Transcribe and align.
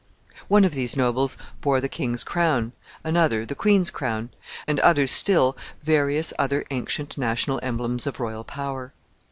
One 0.47 0.65
of 0.65 0.73
these 0.73 0.97
nobles 0.97 1.37
bore 1.61 1.79
the 1.79 1.87
king's 1.87 2.23
crown, 2.23 2.71
another 3.03 3.45
the 3.45 3.53
queen's 3.53 3.91
crown, 3.91 4.31
and 4.65 4.79
others 4.79 5.11
still 5.11 5.55
various 5.83 6.33
other 6.39 6.65
ancient 6.71 7.19
national 7.19 7.59
emblems 7.61 8.07
of 8.07 8.19
royal 8.19 8.43
power. 8.43 8.93